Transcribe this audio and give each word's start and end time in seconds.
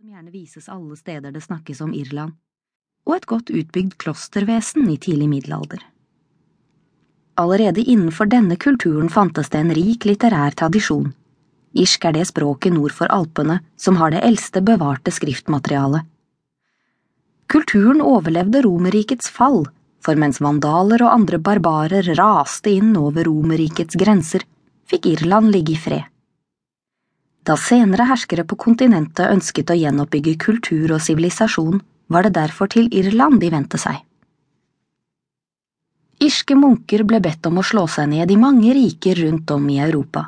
som 0.00 0.08
gjerne 0.08 0.30
vises 0.30 0.68
alle 0.72 0.96
steder 0.96 1.32
det 1.32 1.42
snakkes 1.44 1.80
om 1.84 1.90
Irland, 1.92 2.32
og 3.04 3.18
et 3.18 3.26
godt 3.28 3.50
utbygd 3.52 3.98
klostervesen 4.00 4.86
i 4.88 4.94
tidlig 4.96 5.26
middelalder. 5.28 5.82
Allerede 7.36 7.84
innenfor 7.84 8.30
denne 8.32 8.56
kulturen 8.56 9.10
fantes 9.12 9.52
det 9.52 9.60
en 9.60 9.74
rik 9.76 10.06
litterær 10.08 10.56
tradisjon. 10.56 11.10
Irsk 11.76 12.06
er 12.08 12.16
det 12.16 12.24
språket 12.30 12.72
nord 12.72 12.94
for 12.96 13.12
Alpene 13.12 13.58
som 13.76 13.98
har 14.00 14.14
det 14.14 14.22
eldste 14.24 14.62
bevarte 14.64 15.12
skriftmaterialet. 15.12 16.08
Kulturen 17.52 18.00
overlevde 18.00 18.62
Romerrikets 18.64 19.28
fall, 19.28 19.66
for 20.00 20.16
mens 20.16 20.40
vandaler 20.40 21.04
og 21.04 21.12
andre 21.12 21.42
barbarer 21.50 22.08
raste 22.16 22.72
inn 22.72 22.96
over 22.96 23.28
Romerrikets 23.28 24.00
grenser, 24.00 24.48
fikk 24.88 25.12
Irland 25.12 25.52
ligge 25.52 25.76
i 25.76 25.82
fred. 25.84 26.08
Da 27.46 27.56
senere 27.56 28.06
herskere 28.10 28.44
på 28.44 28.58
kontinentet 28.60 29.30
ønsket 29.32 29.72
å 29.72 29.78
gjenoppbygge 29.78 30.36
kultur 30.42 30.92
og 30.96 31.02
sivilisasjon, 31.04 31.80
var 32.10 32.26
det 32.26 32.34
derfor 32.36 32.68
til 32.72 32.90
Irland 32.92 33.40
de 33.40 33.50
vendte 33.52 33.80
seg. 33.80 34.02
Irske 36.20 36.56
munker 36.58 37.06
ble 37.08 37.22
bedt 37.24 37.46
om 37.48 37.60
å 37.60 37.64
slå 37.64 37.86
seg 37.88 38.10
ned 38.12 38.30
i 38.30 38.36
mange 38.36 38.74
riker 38.76 39.22
rundt 39.24 39.50
om 39.54 39.68
i 39.72 39.78
Europa. 39.80 40.26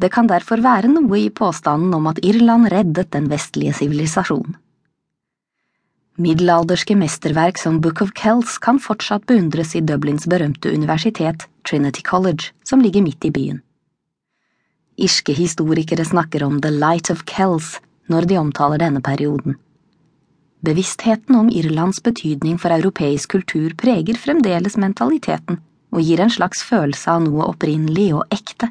Det 0.00 0.08
kan 0.10 0.26
derfor 0.26 0.62
være 0.64 0.88
noe 0.90 1.18
i 1.20 1.28
påstanden 1.30 1.92
om 1.94 2.08
at 2.10 2.22
Irland 2.24 2.70
reddet 2.72 3.12
den 3.12 3.28
vestlige 3.30 3.76
sivilisasjonen. 3.76 4.56
Middelalderske 6.22 6.96
mesterverk 6.98 7.60
som 7.60 7.78
Book 7.80 8.02
of 8.04 8.10
Kells 8.18 8.58
kan 8.60 8.80
fortsatt 8.82 9.24
beundres 9.28 9.76
i 9.76 9.80
Dublins 9.80 10.26
berømte 10.28 10.72
universitet, 10.72 11.46
Trinity 11.68 12.02
College, 12.04 12.50
som 12.68 12.82
ligger 12.84 13.04
midt 13.04 13.24
i 13.24 13.30
byen. 13.32 13.62
Irske 14.96 15.32
historikere 15.32 16.04
snakker 16.04 16.44
om 16.44 16.60
The 16.60 16.70
Light 16.70 17.10
of 17.10 17.24
Kells 17.24 17.78
når 18.12 18.26
de 18.28 18.38
omtaler 18.38 18.82
denne 18.82 19.00
perioden. 19.00 19.56
Bevisstheten 20.62 21.34
om 21.34 21.48
Irlands 21.50 22.02
betydning 22.02 22.58
for 22.60 22.70
europeisk 22.70 23.32
kultur 23.34 23.72
preger 23.78 24.18
fremdeles 24.20 24.76
mentaliteten 24.76 25.58
og 25.92 26.04
gir 26.04 26.20
en 26.22 26.30
slags 26.30 26.62
følelse 26.62 27.10
av 27.10 27.24
noe 27.24 27.48
opprinnelig 27.48 28.12
og 28.20 28.34
ekte. 28.34 28.68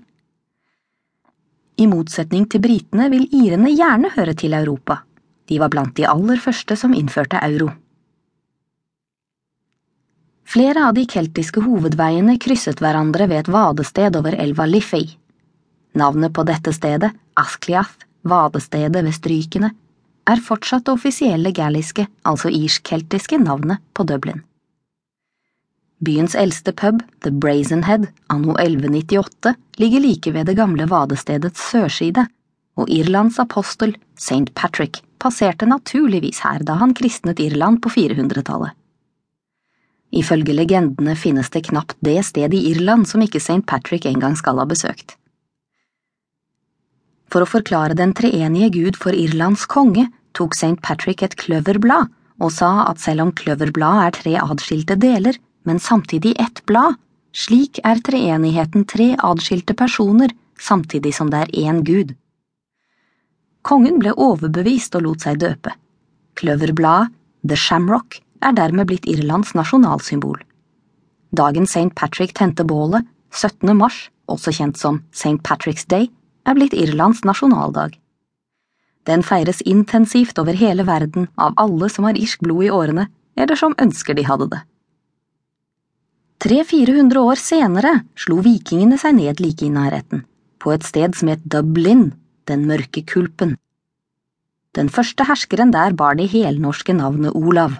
I 1.81 1.87
motsetning 1.89 2.45
til 2.49 2.61
britene 2.61 3.09
vil 3.11 3.25
irene 3.33 3.73
gjerne 3.73 4.11
høre 4.15 4.35
til 4.37 4.53
Europa, 4.53 5.01
de 5.49 5.57
var 5.59 5.71
blant 5.73 5.95
de 5.97 6.05
aller 6.07 6.39
første 6.39 6.77
som 6.77 6.93
innførte 6.93 7.41
euro. 7.41 7.71
Flere 10.51 10.83
av 10.87 10.93
de 10.97 11.05
keltiske 11.07 11.63
hovedveiene 11.63 12.37
krysset 12.43 12.81
hverandre 12.83 13.27
ved 13.31 13.45
et 13.45 13.51
vadested 13.51 14.17
over 14.19 14.35
elva 14.35 14.65
Liffey. 14.67 15.07
Navnet 15.93 16.33
på 16.33 16.45
dette 16.47 16.73
stedet, 16.73 17.11
Askliath, 17.39 18.07
vadestedet 18.23 19.03
ved 19.03 19.15
Strykene, 19.15 19.71
er 20.29 20.43
fortsatt 20.45 20.85
det 20.85 20.93
offisielle 20.93 21.51
galliske, 21.55 22.05
altså 22.27 22.51
irsk-keltiske, 22.53 23.41
navnet 23.41 23.81
på 23.97 24.05
Dublin. 24.07 24.43
Byens 26.01 26.33
eldste 26.35 26.73
pub, 26.73 27.01
The 27.21 27.31
Brazen 27.31 27.83
Head, 27.85 28.07
anno 28.33 28.55
1198, 28.57 29.53
ligger 29.77 30.01
like 30.01 30.33
ved 30.33 30.49
det 30.49 30.57
gamle 30.57 30.87
vadestedets 30.89 31.61
sørside, 31.71 32.25
og 32.79 32.89
Irlands 32.89 33.37
apostel, 33.39 33.97
St. 34.17 34.49
Patrick, 34.55 35.03
passerte 35.21 35.67
naturligvis 35.69 36.41
her 36.45 36.63
da 36.65 36.79
han 36.81 36.95
kristnet 36.97 37.41
Irland 37.43 37.81
på 37.83 37.91
400-tallet. 37.93 38.73
Ifølge 40.11 40.55
legendene 40.55 41.13
finnes 41.15 41.51
det 41.53 41.67
knapt 41.69 41.95
det 42.03 42.17
sted 42.27 42.53
i 42.53 42.65
Irland 42.73 43.07
som 43.07 43.21
ikke 43.23 43.39
St. 43.39 43.61
Patrick 43.67 44.05
en 44.09 44.19
gang 44.19 44.35
skal 44.35 44.59
ha 44.59 44.65
besøkt. 44.67 45.15
For 47.31 47.43
å 47.43 47.47
forklare 47.47 47.95
den 47.95 48.11
treenige 48.17 48.71
Gud 48.75 48.97
for 48.99 49.15
Irlands 49.15 49.63
konge 49.71 50.09
tok 50.35 50.55
St. 50.57 50.77
Patrick 50.83 51.23
et 51.23 51.37
kløverblad 51.39 52.11
og 52.41 52.51
sa 52.51 52.87
at 52.89 52.99
selv 52.99 53.27
om 53.27 53.31
kløverbladet 53.37 54.03
er 54.03 54.15
tre 54.17 54.33
adskilte 54.41 54.97
deler, 54.99 55.37
men 55.63 55.79
samtidig 55.79 56.33
ett 56.41 56.63
blad, 56.65 56.97
slik 57.31 57.79
er 57.87 58.01
treenigheten 58.03 58.87
tre 58.89 59.11
adskilte 59.15 59.75
personer 59.77 60.33
samtidig 60.59 61.13
som 61.15 61.29
det 61.31 61.45
er 61.45 61.53
én 61.69 61.83
Gud. 61.85 62.15
Kongen 63.61 63.99
ble 64.01 64.13
overbevist 64.17 64.97
og 64.97 65.05
lot 65.05 65.23
seg 65.25 65.39
døpe. 65.43 65.73
Kløverbladet, 66.39 67.13
The 67.45 67.57
Shamrock, 67.57 68.17
er 68.41 68.55
dermed 68.57 68.89
blitt 68.89 69.05
Irlands 69.09 69.53
nasjonalsymbol. 69.53 70.39
Dagen 71.31 71.69
St. 71.69 71.93
Patrick 71.95 72.33
tente 72.35 72.65
bålet, 72.65 73.05
17. 73.31 73.69
mars, 73.77 74.09
også 74.27 74.51
kjent 74.55 74.81
som 74.81 75.03
St. 75.13 75.37
Patrick's 75.45 75.85
Day, 75.87 76.09
er 76.45 76.57
blitt 76.57 76.75
Irlands 76.77 77.23
nasjonaldag. 77.27 77.97
Den 79.09 79.23
feires 79.25 79.61
intensivt 79.65 80.37
over 80.41 80.57
hele 80.57 80.85
verden 80.85 81.27
av 81.35 81.55
alle 81.61 81.89
som 81.89 82.05
har 82.05 82.19
irsk 82.19 82.43
blod 82.45 82.67
i 82.67 82.73
årene, 82.73 83.07
eller 83.37 83.57
som 83.57 83.75
ønsker 83.81 84.17
de 84.17 84.25
hadde 84.27 84.49
det. 84.51 84.61
300–400 86.41 87.21
år 87.21 87.37
senere 87.37 87.91
slo 88.17 88.39
vikingene 88.41 88.97
seg 88.97 89.17
ned 89.17 89.41
like 89.41 89.65
i 89.65 89.73
nærheten, 89.73 90.23
på 90.57 90.73
et 90.73 90.85
sted 90.85 91.17
som 91.17 91.29
het 91.29 91.43
Dublin, 91.45 92.11
den 92.49 92.65
mørke 92.69 93.03
kulpen. 93.05 93.55
Den 94.73 94.89
første 94.89 95.27
herskeren 95.27 95.73
der 95.73 95.93
bar 95.97 96.17
det 96.17 96.31
helnorske 96.33 96.95
navnet 96.97 97.35
Olav. 97.37 97.77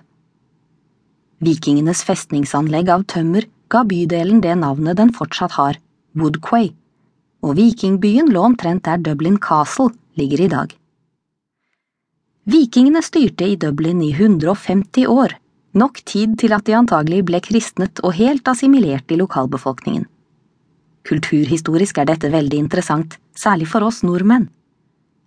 Vikingenes 1.41 2.03
festningsanlegg 2.05 2.91
av 2.93 3.07
tømmer 3.09 3.47
ga 3.71 3.81
bydelen 3.87 4.43
det 4.45 4.53
navnet 4.59 4.99
den 4.99 5.13
fortsatt 5.15 5.57
har, 5.57 5.79
Woodquay 6.13 6.69
og 7.41 7.57
vikingbyen 7.57 8.29
lå 8.31 8.43
omtrent 8.51 8.85
der 8.85 9.01
Dublin 9.01 9.39
Castle 9.41 9.91
ligger 10.19 10.45
i 10.45 10.51
dag. 10.51 10.77
Vikingene 12.51 13.01
styrte 13.05 13.45
i 13.45 13.57
Dublin 13.59 14.01
i 14.01 14.11
150 14.13 15.05
år, 15.09 15.35
nok 15.77 16.01
tid 16.05 16.37
til 16.41 16.53
at 16.55 16.65
de 16.65 16.75
antagelig 16.77 17.21
ble 17.27 17.41
kristnet 17.43 18.01
og 18.03 18.15
helt 18.17 18.47
assimilert 18.49 19.11
i 19.13 19.19
lokalbefolkningen. 19.19 20.07
Kulturhistorisk 21.07 22.01
er 22.01 22.09
dette 22.09 22.29
veldig 22.33 22.57
interessant, 22.61 23.17
særlig 23.37 23.69
for 23.69 23.85
oss 23.85 24.01
nordmenn. 24.05 24.49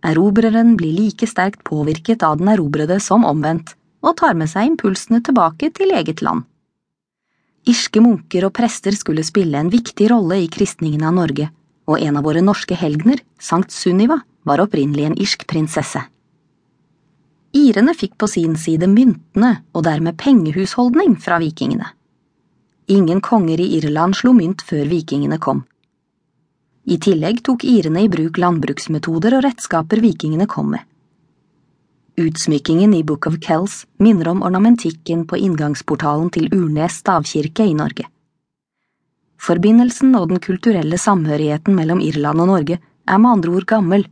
Erobreren 0.05 0.75
blir 0.77 0.93
like 0.95 1.27
sterkt 1.27 1.63
påvirket 1.65 2.23
av 2.23 2.39
den 2.39 2.51
erobrede 2.53 2.99
som 3.01 3.25
omvendt, 3.25 3.73
og 4.05 4.19
tar 4.21 4.35
med 4.37 4.51
seg 4.53 4.75
impulsene 4.75 5.23
tilbake 5.25 5.71
til 5.75 5.95
eget 5.97 6.21
land. 6.23 6.45
Irske 7.65 8.03
munker 8.05 8.45
og 8.45 8.53
prester 8.59 8.93
skulle 8.93 9.25
spille 9.25 9.57
en 9.57 9.73
viktig 9.73 10.11
rolle 10.13 10.43
i 10.45 10.51
kristningen 10.53 11.07
av 11.09 11.15
Norge, 11.17 11.49
og 11.87 12.01
en 12.01 12.17
av 12.17 12.25
våre 12.25 12.43
norske 12.45 12.77
helgener, 12.79 13.21
Sankt 13.41 13.73
Sunniva, 13.73 14.21
var 14.45 14.63
opprinnelig 14.65 15.05
en 15.09 15.19
irsk 15.21 15.47
prinsesse. 15.49 16.03
Irene 17.55 17.95
fikk 17.95 18.17
på 18.19 18.27
sin 18.29 18.57
side 18.59 18.89
myntene 18.91 19.61
og 19.73 19.85
dermed 19.87 20.19
pengehusholdning 20.19 21.15
fra 21.23 21.39
vikingene. 21.39 21.87
Ingen 22.91 23.21
konger 23.25 23.61
i 23.63 23.69
Irland 23.79 24.17
slo 24.19 24.35
mynt 24.37 24.65
før 24.67 24.89
vikingene 24.91 25.39
kom. 25.39 25.63
I 26.85 26.99
tillegg 27.01 27.41
tok 27.47 27.65
irene 27.65 28.03
i 28.05 28.11
bruk 28.13 28.37
landbruksmetoder 28.43 29.39
og 29.39 29.47
redskaper 29.47 30.03
vikingene 30.05 30.49
kom 30.51 30.75
med. 30.75 30.83
Utsmykkingen 32.21 32.93
i 32.95 33.03
Book 33.03 33.27
of 33.27 33.39
Kells 33.43 33.85
minner 33.99 34.29
om 34.35 34.43
ornamentikken 34.47 35.25
på 35.27 35.39
inngangsportalen 35.41 36.29
til 36.35 36.51
Urnes 36.53 37.01
stavkirke 37.01 37.65
i 37.67 37.73
Norge. 37.75 38.05
Forbindelsen 39.45 40.15
og 40.17 40.31
den 40.31 40.41
kulturelle 40.41 40.97
samhørigheten 41.01 41.77
mellom 41.77 42.01
Irland 42.01 42.41
og 42.41 42.49
Norge 42.49 42.79
er 42.81 43.19
med 43.21 43.31
andre 43.37 43.57
ord 43.59 43.67
gammel. 43.69 44.07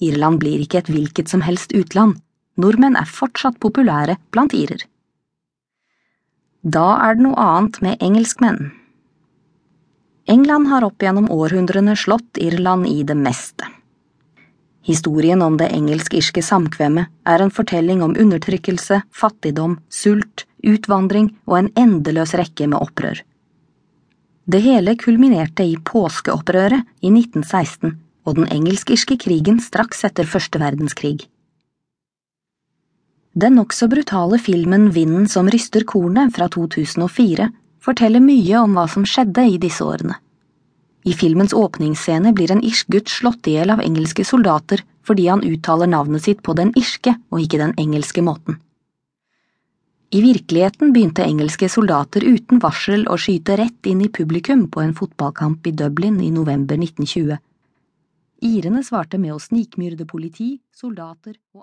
Irland 0.00 0.40
blir 0.40 0.62
ikke 0.62 0.80
et 0.80 0.92
hvilket 0.92 1.28
som 1.28 1.42
helst 1.44 1.74
utland, 1.76 2.16
nordmenn 2.56 2.96
er 2.96 3.08
fortsatt 3.08 3.58
populære 3.60 4.16
blant 4.32 4.56
irer. 4.56 4.86
Da 6.64 6.86
er 7.04 7.18
det 7.18 7.26
noe 7.26 7.38
annet 7.38 7.80
med 7.84 8.04
engelskmenn. 8.04 8.70
England 10.28 10.68
har 10.68 10.84
opp 10.84 11.00
gjennom 11.02 11.28
århundrene 11.32 11.94
slått 11.96 12.40
Irland 12.40 12.88
i 12.88 13.02
det 13.06 13.16
meste. 13.16 13.68
Historien 14.88 15.42
om 15.44 15.56
det 15.60 15.70
engelsk-irske 15.76 16.42
samkvemmet 16.44 17.08
er 17.28 17.44
en 17.44 17.52
fortelling 17.52 18.02
om 18.04 18.16
undertrykkelse, 18.16 19.02
fattigdom, 19.12 19.78
sult, 19.92 20.46
utvandring 20.64 21.34
og 21.46 21.58
en 21.58 21.72
endeløs 21.76 22.32
rekke 22.40 22.68
med 22.68 22.80
opprør. 22.80 23.20
Det 24.48 24.62
hele 24.64 24.94
kulminerte 24.96 25.64
i 25.68 25.74
påskeopprøret 25.76 26.86
i 27.04 27.10
1916 27.12 27.90
og 28.24 28.38
den 28.38 28.46
engelsk-irske 28.48 29.18
krigen 29.20 29.58
straks 29.60 30.06
etter 30.08 30.24
første 30.24 30.60
verdenskrig. 30.62 31.18
Den 33.36 33.58
nokså 33.60 33.90
brutale 33.92 34.38
filmen 34.40 34.88
Vinden 34.94 35.26
som 35.28 35.50
ryster 35.52 35.84
kornet 35.84 36.32
fra 36.36 36.48
2004 36.48 37.50
forteller 37.84 38.24
mye 38.24 38.62
om 38.62 38.72
hva 38.72 38.86
som 38.88 39.04
skjedde 39.04 39.44
i 39.52 39.58
disse 39.60 39.84
årene. 39.84 40.16
I 41.04 41.12
filmens 41.12 41.52
åpningsscene 41.52 42.32
blir 42.32 42.50
en 42.52 42.64
irsk 42.64 42.88
gutt 42.92 43.12
slått 43.12 43.52
i 43.52 43.58
hjel 43.58 43.74
av 43.76 43.84
engelske 43.84 44.24
soldater 44.24 44.80
fordi 45.04 45.28
han 45.28 45.44
uttaler 45.44 45.92
navnet 45.92 46.24
sitt 46.24 46.40
på 46.44 46.56
den 46.56 46.72
irske 46.76 47.14
og 47.28 47.44
ikke 47.44 47.60
den 47.60 47.76
engelske 47.76 48.24
måten. 48.24 48.56
I 50.08 50.22
virkeligheten 50.24 50.92
begynte 50.92 51.20
engelske 51.20 51.68
soldater 51.68 52.24
uten 52.24 52.62
varsel 52.62 53.02
å 53.12 53.18
skyte 53.20 53.58
rett 53.60 53.88
inn 53.90 54.00
i 54.00 54.08
publikum 54.08 54.62
på 54.72 54.80
en 54.80 54.94
fotballkamp 54.96 55.66
i 55.68 55.72
Dublin 55.76 56.16
i 56.24 56.30
november 56.32 56.78
1920. 56.80 57.36
Irene 58.48 58.80
svarte 58.86 59.18
med 59.20 59.34
å 59.34 59.42
snikmyrde 59.42 60.06
politi, 60.08 60.62
soldater 60.72 61.34
og 61.34 61.56